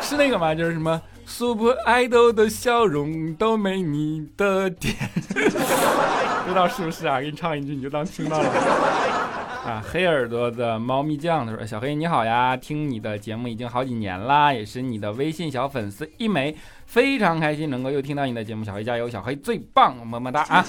[0.00, 0.54] 是那个吗？
[0.54, 4.94] 就是什么 Super Idol 的笑容都没你的甜，
[5.32, 7.20] 不知道是不是啊？
[7.20, 8.48] 给你唱一句，你就当听到了
[9.80, 16.54] 黑耳朵的猫咪酱他说：“小黑你好呀，听你的节目已经好几年啦，也是你的微信小粉丝一枚，
[16.86, 20.64] 非常开心能够又听到你的节目，小黑加油，小黑最棒，么么哒啊。”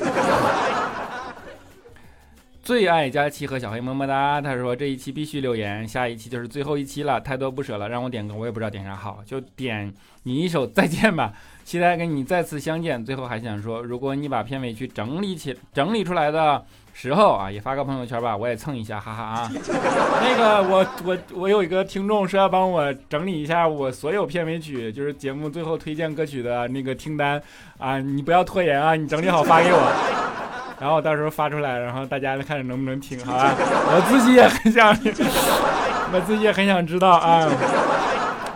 [2.67, 11.31] 最爱佳期和小黑么么哒，他说这一期必须留言，下一期就是最后一期了，太多不舍了，让我点歌，我也不知道点啥好，就点你一首再见吧，
[11.63, 13.05] 期待跟你再次相见。
[13.05, 19.49] 最后还想说，如果你把片尾曲整理起整理出来的时候啊，也发个朋友圈吧，我也蹭一下，哈哈啊。
[20.21, 27.41] 那个我我我有一个听众说要帮我整理一下我所有片尾曲，就是节目最后推荐歌曲的那个听单
[27.77, 30.46] 啊，你不要拖延啊，你整理好发给我。
[30.79, 33.55] 然后到时候发出来，然后大家看着能不能听，好吧？
[33.57, 34.89] 我自己也很想，
[36.13, 37.49] 我自己也很想知道啊。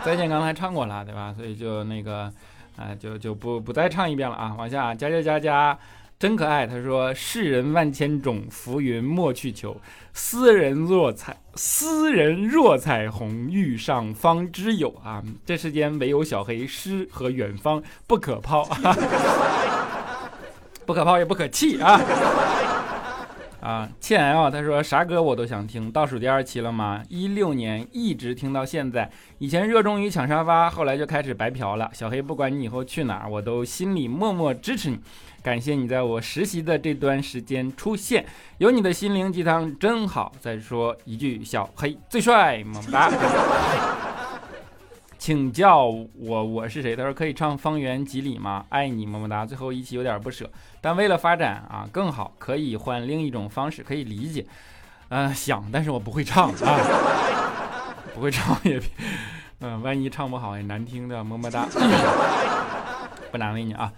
[0.04, 1.34] 再见，刚才唱过了，对吧？
[1.36, 2.32] 所以就那个，
[2.76, 4.54] 啊，就就不不再唱一遍了啊。
[4.56, 5.78] 往下，加加加加，
[6.18, 6.66] 真可爱。
[6.66, 9.76] 他说：世人万千种，浮云莫去求。
[10.12, 15.22] 斯人若彩，斯人若彩虹，遇上方知有啊。
[15.46, 18.68] 这世间唯有小黑诗和远方不可抛。
[20.86, 22.00] 不可抛也不可弃啊。
[23.62, 27.00] 啊，倩 L，他说啥歌我都想听，倒数第二期了吗？
[27.08, 29.08] 一六年一直听到现在。
[29.38, 31.88] 以前热衷于抢沙发，后来就开始白嫖了。
[31.92, 34.98] 小黑，不管你以后去哪儿，我都心里默默支持你。
[35.44, 38.26] 感谢你在我实习的这段时间出现，
[38.58, 40.32] 有你的心灵鸡汤真好。
[40.40, 43.12] 再说一句，小黑最帅，么么哒。
[45.22, 46.96] 请叫我我是谁？
[46.96, 48.66] 他说可以唱《方圆几里》吗？
[48.70, 49.46] 爱你么么哒。
[49.46, 54.44] 最后一期有点不舍，但为了发展啊更好，可以换另一种方式，可以理解。
[55.10, 56.74] 嗯，想，但是我不会唱啊，
[58.12, 58.82] 不会唱也，
[59.60, 61.68] 嗯，万一唱不好也难听的，么么哒。
[63.30, 63.92] 不难为你啊。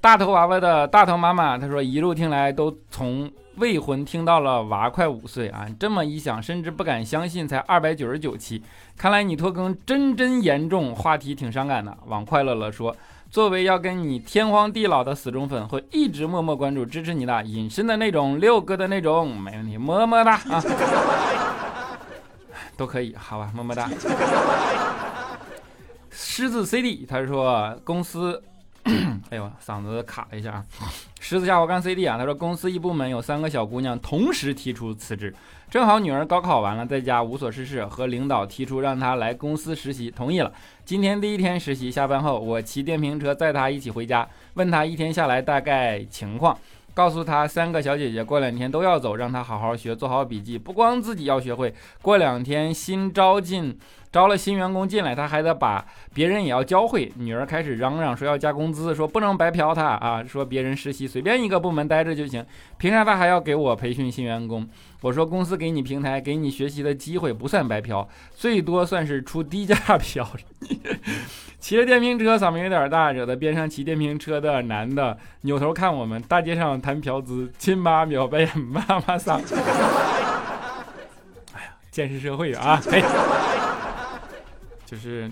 [0.00, 3.30] 大头娃娃的大头妈妈，她说一路听来都从。
[3.56, 8.62] 未婚听到了娃快五岁啊，这么一想，甚至不敢相信才二百九十九期，
[8.96, 11.96] 看来你拖更真真严重，话题挺伤感的。
[12.06, 12.94] 往快乐了说，
[13.30, 20.62] 作为要跟你天荒地老的死忠粉，会一直默默关注支持你的，隐身的那种，六哥的那种，没问题，么么哒啊，
[22.76, 23.88] 都可以，好吧，么么哒。
[26.10, 28.42] 狮子 CD 他说公司。
[29.30, 30.64] 哎呦，嗓子卡了一下啊！
[31.18, 35.34] 狮子家我干 CD 啊，他说公司一部门有三个小姑娘同时提出辞职，
[35.70, 40.52] 正好女儿高考完了，在家无所事事，和领导提出让她来公司实习，同意了。
[40.84, 46.56] 今天第一天实习，下班后我骑电瓶车载她一起回家，问她一天下来大概情况，
[46.92, 53.78] 告诉她三个小姐姐过两天都要走，让她好好学，做好笔记，不光自己要学会，过两天新招进。
[54.14, 57.10] 招了新员工进来，他还得把别人也要教会。
[57.16, 62.46] 女儿开始嚷嚷说要加工资，说不能白嫖他啊，说别人实习随便一个部门待着就行，
[62.78, 64.68] 凭啥他还要给我培训新员工？
[65.00, 70.24] 我说公司给你平台，给你学习的机会不算白嫖，最多算是出低价 嫖。
[71.58, 76.22] 骑着电瓶车，嗓门有点大，惹得边上骑电瓶车的男的扭头看我们。
[76.22, 79.40] 大街上谈嫖资，亲妈秒白，妈妈桑。
[81.52, 82.80] 哎呀，见识社会啊！
[82.88, 83.02] 嘿。
[84.94, 85.28] 就是，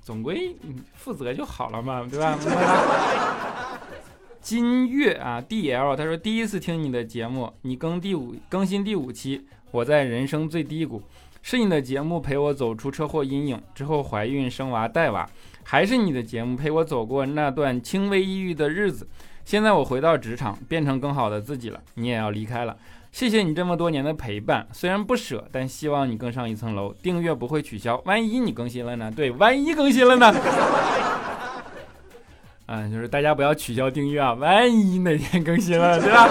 [0.00, 0.54] 总归
[0.94, 2.38] 负责就好了嘛，对吧？
[4.40, 11.02] 金月啊，D L，他说第一次听你的节目，你更第五更新第五期，我在人生最低谷，
[11.42, 15.28] 是你的节目陪我走出车祸阴影，之后怀孕生娃带娃，
[15.64, 19.08] 还是你的节目陪我走过那段轻微抑郁的日子，
[19.44, 22.76] 现在我回到职场，变成更好的自己了，你也要离开了。
[23.10, 26.92] 谢谢你这么多年的陪伴，虽然不舍，但希望你更上一层楼。
[27.02, 29.10] 订阅不会取消，万一你更新了呢？
[29.14, 30.32] 对，万一更新了呢？
[32.66, 36.28] 嗯， 就是大家不要取消订阅啊，万一哪天更新了， 对吧？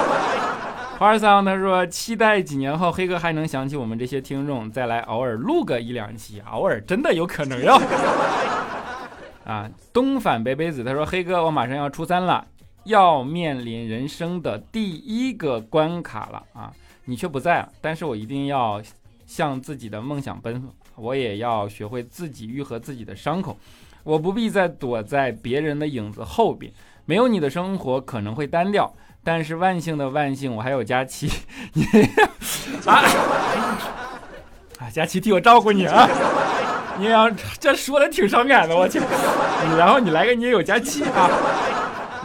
[0.97, 7.79] 花儿桑他说，期待几年后黑哥还能想起我们这些听众，再来偶尔录个一两期，偶尔真的有可能哟。
[9.45, 12.45] 啊，东反北北子他说，黑哥，我马上要初三了。
[12.87, 16.73] 要面临人生的第一个关卡了啊！
[17.05, 18.81] 你却不在了，但是我一定要
[19.25, 23.57] 向自己的梦想奔赴，我也要学会自己愈合自己的伤口，
[24.03, 26.71] 我不必再躲在别人的影子后边。
[27.05, 31.29] 没有你的生活可能会单调，但是万幸的万幸，我还有佳琪。
[32.85, 33.03] 啊
[34.79, 34.89] 啊！
[34.91, 36.07] 佳琪替我照顾你啊！
[36.99, 38.99] 你要这说的挺伤感的，我去。
[39.77, 41.29] 然后你来个你也有佳琪啊！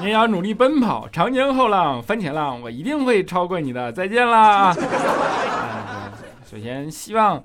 [0.03, 3.93] 你要努力奔跑，长江后浪翻前浪，我一定会超过你的。
[3.93, 4.75] 再见啦！
[6.45, 7.41] 首先希望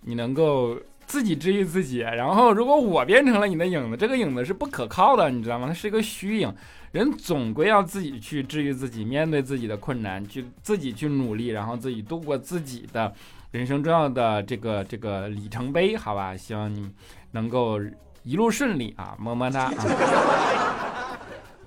[0.00, 5.68] 你能够自己治愈自己，然后如果我变成了你的影子，这个影子是不可靠的，你知道吗？
[5.68, 6.52] 它是一个虚影。
[6.90, 13.12] 人总归要自己去治愈自己，面对自己的困难，去自己去努力，然后自己度过自己的
[13.52, 16.36] 人生重要的这个这个里程碑，好吧？
[16.36, 16.90] 希望你
[17.30, 17.78] 能够
[18.24, 19.14] 一路顺利啊！
[19.20, 20.89] 么么哒啊！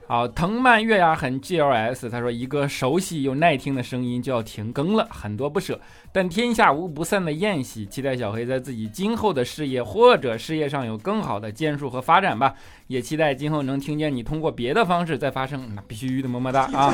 [0.06, 5.80] 好，藤蔓月牙痕 G L S，他说一个熟悉又耐听的声音就要停更了，很多不舍，
[6.12, 12.54] 但天下无不散的宴席，期待小黑在自己今后的事业或者事业上有更好的建树和发展吧，
[12.88, 16.94] 也期待今后能听见你通过别的方式再发声，那必须的么么哒啊！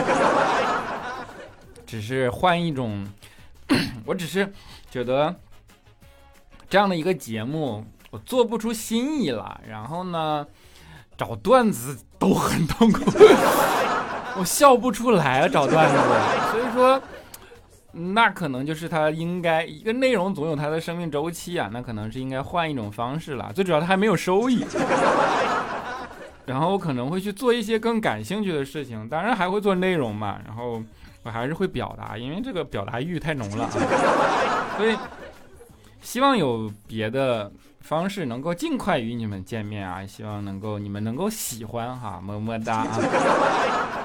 [1.88, 3.06] 只是换一种，
[4.06, 4.54] 我只是
[4.92, 5.36] 觉得
[6.70, 10.46] 这样的一个节目我做不出新意了，然后呢？
[11.20, 13.02] 找段子都很痛苦，
[14.40, 15.50] 我笑不出来啊！
[15.50, 15.98] 找段子，
[16.50, 17.02] 所以说，
[17.92, 23.52] 那可能就是他应该一个内容总有它的生命周期啊，那可能是应该换一种方式了。
[23.54, 24.66] 最主要他还没有收益，
[26.48, 30.38] 然后我可能会去做一些更感兴趣的事情，当然还会做内容嘛。
[30.48, 30.82] 然后
[31.24, 33.70] 我还是会表达，因为这个表达欲太浓了，啊
[34.78, 34.96] 所以
[36.02, 37.52] 希望有别的。
[37.82, 40.06] 方式能够尽快与你们见面啊！
[40.06, 43.00] 希望能够你们能够喜欢哈，么么哒啊！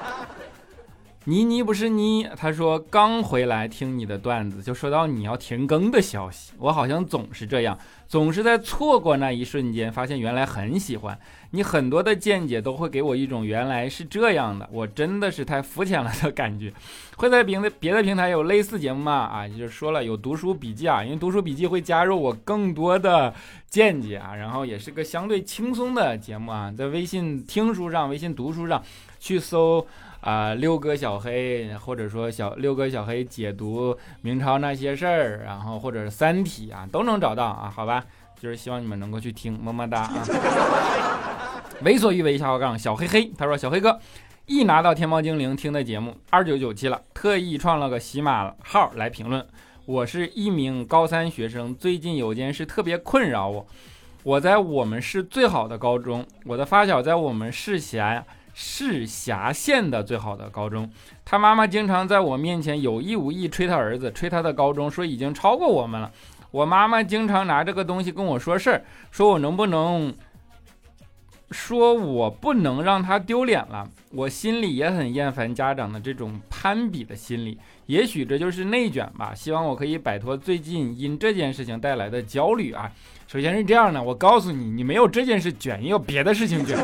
[1.27, 6.53] 妮妮不是妮，他说刚回来听你的段子，就收到你要停更的消息。
[6.59, 7.75] 我好像总是这样，
[8.07, 11.19] 总是在错过那一瞬间，发现原来很喜欢
[11.49, 11.63] 你。
[11.63, 16.71] 很多的见解都会给我一种原来是这样的，我真的是太肤浅了的感觉。
[17.17, 19.13] 会在别的别的平台有类似节目吗？
[19.13, 23.33] 啊，就是说了有读书笔记啊，因为读书笔记会加入我更多的
[23.67, 28.79] 见解啊，然后也是个相对轻松的节目啊，在微信听书上、微信读书上
[29.19, 29.83] 去搜。
[30.25, 38.03] 啊，六哥小黑，或者说小六哥小黑解读明朝那些事儿，然后或者是三体啊，都能找到啊，好吧，
[38.39, 40.25] 就是希望你们能够去听，么么哒啊。
[41.85, 43.99] 为所欲为下划杠小黑黑，他说小黑哥
[44.47, 49.45] 一拿到天猫精灵听的节目二九九七了，特意创了个喜马号来评论。
[49.85, 53.67] 我是一名高三学生，最近有件事特别困扰我，
[54.23, 58.25] 我在我们市最好的高中，我的发小在我们市辖。
[58.57, 60.89] 市辖县的最好的高中，
[61.25, 66.09] 他妈妈经常在我面前有意无意吹他儿子，吹他的高中，说已经超过我们了。
[66.51, 68.81] 我妈妈经常拿这个东西跟我说事儿，
[69.11, 70.15] 说我能不能，
[71.51, 73.85] 说我不能让他丢脸了。
[74.11, 79.35] 我心里也很厌烦家长的这种攀比的心理，也许这就是内卷吧。
[79.35, 82.89] 希望我可以摆脱最近因这件事情带来的焦虑啊。
[83.27, 86.77] 首先是这样的，我告诉你，你没有这件事卷，也有别的事情卷。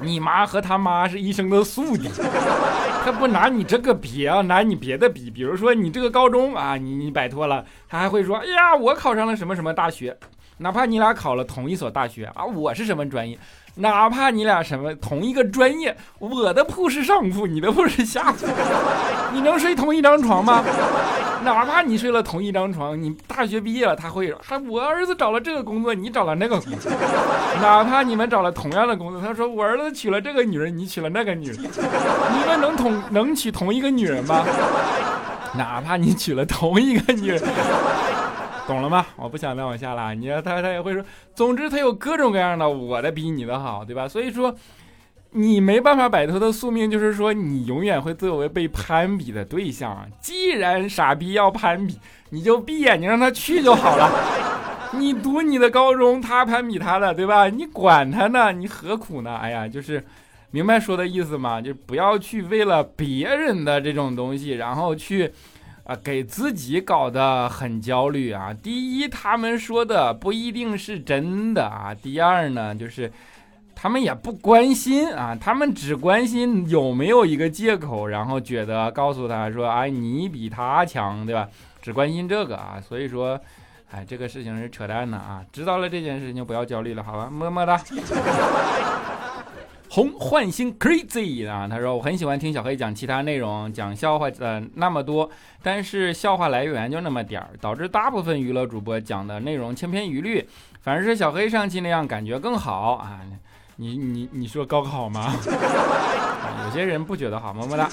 [0.00, 2.08] 你妈和他妈是一生的宿敌，
[3.04, 10.16] 他不拿你这个比啊，拿你别的比，比如说你这个高中啊，你你摆脱了，他还会说，哎呀，我考上了什么什么大学，
[10.58, 13.38] 哪怕你俩考了同一所大学啊，我是什么专业。
[13.76, 18.44] 哪怕你俩什么同一个专业，我的铺是上铺，你的铺是下铺，
[19.32, 20.64] 你能睡同一张床吗？
[21.44, 26.90] 哪怕你睡了同一张床，你大学毕业了，他会说：“还我儿子找了这个工作，你找了那个工作。”
[27.62, 34.44] 哪怕你们找了同样的工作，他说：“我儿子娶了这个女人，你娶了那个女人，你们能同能娶同一个女人吗？”
[35.56, 37.40] 哪怕你娶了同一个女人。
[38.68, 39.06] 懂了吗？
[39.16, 40.14] 我不想再往下了。
[40.14, 41.02] 你他他也会说，
[41.34, 44.06] 总之他有各种各样的，我的比你的好，对吧？
[44.06, 44.54] 所以说，
[45.30, 50.06] 你没办法摆脱的宿命就是说，你永远会作为被攀比的对象。
[50.20, 51.98] 既然傻逼要攀比，
[52.28, 54.12] 你就闭眼睛让他去就好了。
[54.92, 57.48] 你读你的高中，他攀比他的，对吧？
[57.48, 58.52] 你管他呢？
[58.52, 59.34] 你何苦呢？
[59.36, 60.04] 哎呀，就是
[60.50, 61.58] 明白说的意思吗？
[61.58, 65.32] 就不要去为了别人的这种东西，然后去。
[65.88, 68.52] 啊，给自己搞得很焦虑啊！
[68.52, 73.10] 第一，他们说的不一定是真的啊；第二呢，就是
[73.74, 81.48] 他们也不关心啊，他们只关心有没有一个借口，然后觉得告诉他说：“哎，你比他强，对吧？”
[81.80, 83.40] 只关心这个啊，所以说，
[83.90, 85.42] 哎，这个事情是扯淡的啊！
[85.50, 87.30] 知道了这件事情就不要焦虑了，好吧？
[87.30, 87.80] 么么哒。
[89.90, 95.30] 红焕星 crazy 啊，他说我很喜欢听小黑讲其他内容，讲笑话呃那么多，
[95.62, 100.46] 但是笑话来源就那么点儿，导致大部分娱乐主播讲的内容千篇一律，
[100.82, 103.20] 反而是小黑上期那样感觉更好啊。
[103.80, 105.32] 你你你说高考吗？
[106.66, 107.88] 有些人不觉得好，么么哒。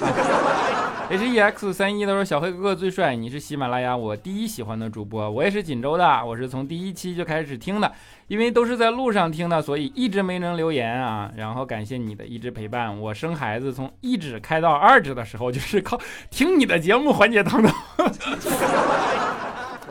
[1.08, 7.92] H E X 三一他说小黑哥哥最帅，你是喜马拉雅我第一喜欢的主播，我也是锦州的，我是从第一期就开始听的，
[8.28, 11.30] 因为都是在路上听的，所以一直没能留言啊。
[11.38, 17.72] 然后感谢你的一直陪伴，我生孩子从一指开到二指的时候，就是靠听你的节目缓解疼痛。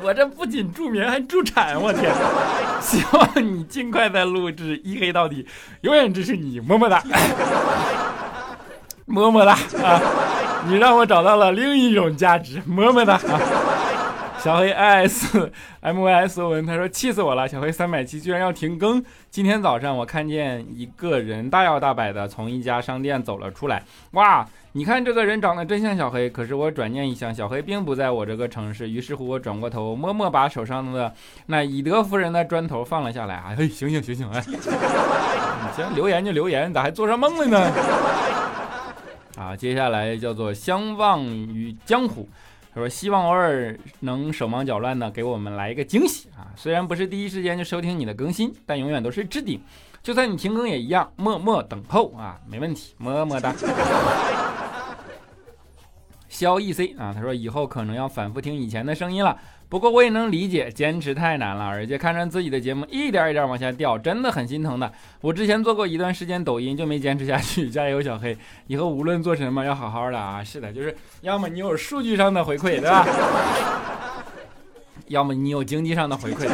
[0.05, 2.12] 我这不仅助眠还助产，我天！
[2.82, 5.46] 希望你尽快再录制一黑到底，
[5.80, 7.02] 永远支持你，么么哒，
[9.07, 9.52] 么么哒
[9.82, 10.00] 啊！
[10.68, 13.18] 你让我找到了另一种价值，么么哒！
[14.45, 19.03] 小黑 i s m y s 文他说气死我了，小黑三百七居然要停更。
[19.30, 24.47] 今天早上我看见一个人大摇大摆的从一家商店走了出来，哇！
[24.72, 28.90] 你看这个人长得真像小黑，可是我转念一想，小黑并不在我这个城市。
[28.90, 31.11] 于是乎，我转过头，默默把手上的
[31.47, 33.36] 那以德服人的砖头放了下来。
[33.36, 34.28] 哎，醒醒醒醒！
[34.30, 34.57] 哎，你
[35.74, 37.72] 行，留言就留言，咋还做上梦了呢？
[39.40, 42.28] 啊，接下来叫做相忘于江湖。
[42.74, 46.50] 他说希望偶尔能手忙脚乱的给我们来一个惊喜啊！
[46.56, 49.62] 虽然不是第一时间就收听你的更新，但永远都是置顶。
[50.02, 53.54] 就算你停更也一样，默默等候啊，没问题，么么哒。
[56.28, 59.38] 肖 E C 啊，他说以后可能要反复听以前的声音了，
[59.68, 64.92] 不过我也能理解，坚持太难了，而且看着自己的节目一点一点往下掉，真的很心疼的。
[65.20, 67.68] 我之前做过一段时间抖音，就没坚持下去。
[67.68, 68.36] 加油，小黑，
[68.68, 70.44] 以后无论做什么要好好的啊！
[70.44, 73.04] 是的，就是要么你有数据上的回馈，对吧？
[75.08, 76.48] 要么你有经济上的回馈，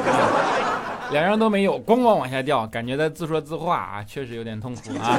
[1.13, 5.19] 两样都没有，咣咣往下掉，感觉在自说自话啊，确实有点痛苦啊。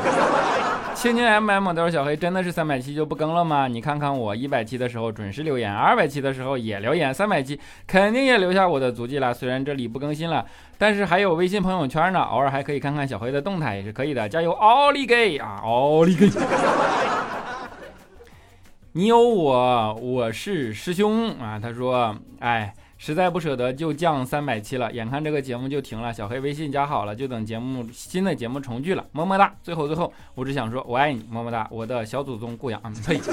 [0.96, 3.68] 青青 M M 都是小黑真的是三百期就不更了吗？
[3.68, 9.34] 你看看我一百期的时候准时留言，二百期的时候也留言，三百期肯定也留下我的足迹了。
[9.34, 10.46] 虽然这里不更新了，
[10.78, 14.30] 但是还有微信朋友圈呢，偶尔还可以看看小黑的动态也是可以的。
[14.30, 16.30] 加油，奥利给啊，奥利给！
[18.94, 21.60] 你有我，我是师兄啊。
[21.62, 22.74] 他说，哎。
[23.04, 29.52] 实在不舍得就降三百期了，眼看这个节目就停了，小黑微信加好了，就等节目新的节目重聚了，么么哒。
[29.64, 33.18] 最后最后，我只想说我爱你，么么哒，我的小祖宗顾阳，呸，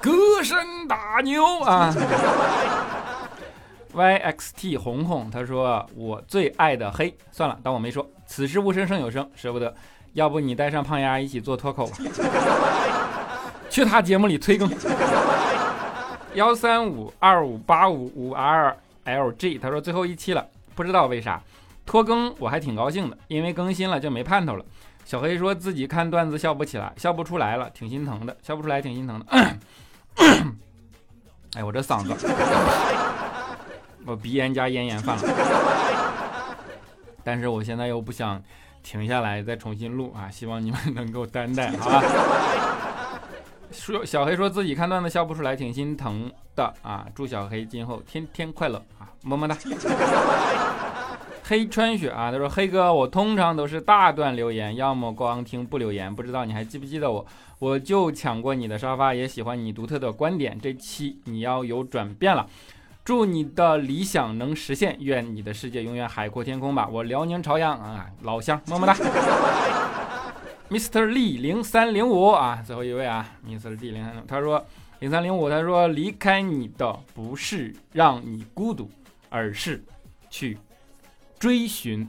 [0.00, 1.92] 歌声大牛啊
[3.92, 8.08] ！YXT 红红他说我最爱的黑，算了，当我没说。
[8.24, 9.74] 此时无声胜有声，舍不得，
[10.12, 11.96] 要不你带上胖丫一起做脱口吧。
[13.70, 14.68] 去他节目里催更，
[16.34, 21.40] 幺三五二五八五五 R L G，他说最后一期了，不知道为啥
[21.86, 24.64] 拖更，我还挺高兴的，因为更新了就没盼头了。
[25.04, 29.26] 小黑说自己看段子笑不起来，笑不出来了，挺心疼的，笑不出来挺心疼的。
[31.56, 32.14] 哎，我这嗓子，
[34.04, 35.22] 我鼻炎加咽炎犯了，
[37.24, 38.42] 但是我现在又不想
[38.82, 42.02] 停下来再重新录啊，希望你们能够担待，好吧？
[43.70, 47.06] 说小黑说自己看段子笑不出来，挺心疼的啊！
[47.14, 49.08] 祝小黑今后天天快乐啊！
[49.22, 49.56] 么么哒。
[51.44, 57.24] 黑川雪啊，他说黑哥，我通常都是大段留言，要么光听不留言，不知道你还记不记得我？
[57.58, 60.60] 我就抢过你的沙发，也喜欢你独特的观点。
[60.60, 62.46] 这期你要有转变了，
[63.04, 66.86] 祝你的理想能实现，愿你的世界永远海阔天空吧！
[66.90, 68.94] 我辽宁朝阳啊，老乡，么么哒。
[70.70, 71.06] Mr.
[71.06, 73.74] Lee 零三零五啊，最后一位啊，Mr.
[73.74, 74.62] D 零三零，他说
[74.98, 78.90] 零三零五，他说离开你的不是让你孤独，
[79.30, 79.82] 而是
[80.28, 80.58] 去
[81.38, 82.06] 追寻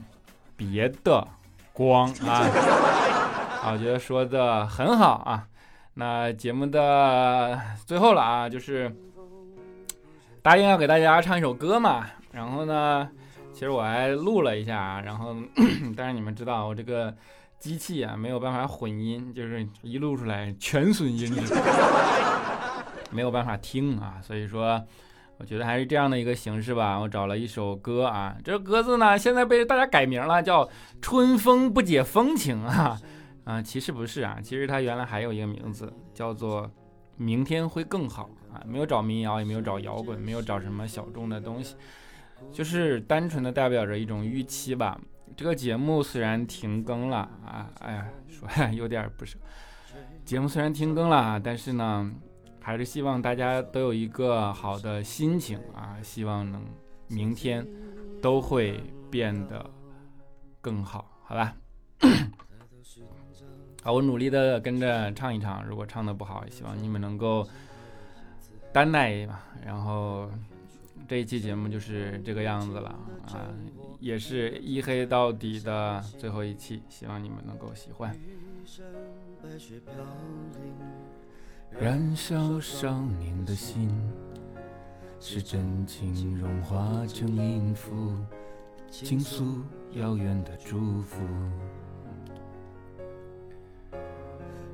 [0.58, 1.26] 别的
[1.72, 2.44] 光 啊。
[3.72, 5.46] 我觉得说的很好啊。
[5.94, 8.94] 那节目的最后了啊，就是
[10.42, 12.04] 答应要给大家唱一首歌嘛。
[12.30, 13.08] 然后呢，
[13.54, 15.34] 其实我还录了一下，然后
[15.96, 17.16] 但是你们知道我这个。
[17.60, 21.54] 机器啊没有办法混音，就是一录出来全损音质，
[23.12, 24.18] 没有办法听啊。
[24.22, 24.82] 所以说，
[25.36, 26.98] 我觉得还是这样的一个形式吧。
[26.98, 30.64] 我找了一首歌啊，这歌子呢现在被大家改名了，叫
[31.02, 32.98] 《春风不解风情》啊
[33.44, 36.66] 啊，其实不是啊，其实它原来还有一个名字叫做
[37.18, 41.76] 《明天会更好》啊，没有找民谣，也没有找摇滚，没有找什么小众的东西，
[42.50, 44.98] 就是单纯的代表着一种预期吧。
[45.36, 49.38] 这个节目虽然停更了啊，哎呀，说有点不舍。
[50.24, 52.12] 节目虽然停更了啊，但是呢，
[52.60, 56.62] 还是希望大家都有一个好的心情啊，希望能
[57.08, 57.66] 明天
[58.20, 59.64] 都会变得
[60.60, 61.56] 更好，好吧？
[63.82, 67.48] 好，我努力的跟着唱一唱，如果唱的不好，希望你们能够
[68.72, 69.46] 担待吧。
[69.64, 70.30] 然后
[71.10, 72.88] 这一期节目就是这个样子了
[73.26, 73.52] 啊。
[73.98, 78.16] 也是一黑到底的最后一期，希望你们能够喜欢。
[81.68, 83.90] 燃烧少年的心，
[85.18, 88.14] 是真情融化成音符，
[88.88, 89.62] 倾诉
[89.94, 91.18] 遥远的祝福。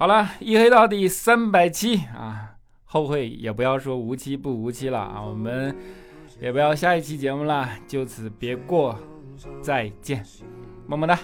[0.00, 2.54] 好了，一黑到底三百期啊，
[2.86, 5.76] 后悔也不要说无期不无期了啊，我们
[6.40, 8.98] 也不要下一期节目了，就此别过，
[9.60, 10.24] 再见，
[10.86, 11.18] 么么哒。